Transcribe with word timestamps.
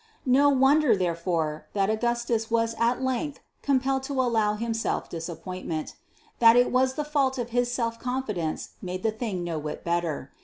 It 0.25 0.29
was 0.29 0.33
no 0.35 0.49
wonder, 0.49 0.97
therefore, 0.97 1.67
that 1.73 1.91
Augustus 1.91 2.49
was 2.49 2.73
at 2.79 3.03
length 3.03 3.39
compelled 3.61 4.01
to 4.09 4.13
allow 4.19 4.55
himself 4.55 5.09
disappointed. 5.11 5.93
That 6.39 6.55
it 6.55 6.71
was 6.71 6.95
the 6.95 7.05
fault 7.05 7.37
of 7.37 7.51
his 7.51 7.71
self 7.71 7.99
confidence 7.99 8.69
made 8.81 9.03
the 9.03 9.11
thing 9.11 9.43
no 9.43 9.59
whit 9.59 9.83
better. 9.83 10.31